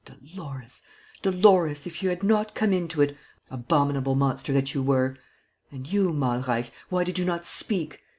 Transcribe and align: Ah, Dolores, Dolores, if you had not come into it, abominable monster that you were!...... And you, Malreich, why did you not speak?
Ah, 0.09 0.13
Dolores, 0.15 0.81
Dolores, 1.21 1.85
if 1.85 2.01
you 2.01 2.09
had 2.09 2.23
not 2.23 2.55
come 2.55 2.73
into 2.73 3.03
it, 3.03 3.15
abominable 3.51 4.15
monster 4.15 4.51
that 4.51 4.73
you 4.73 4.81
were!...... 4.81 5.15
And 5.71 5.85
you, 5.85 6.11
Malreich, 6.11 6.71
why 6.89 7.03
did 7.03 7.19
you 7.19 7.25
not 7.25 7.45
speak? 7.45 8.01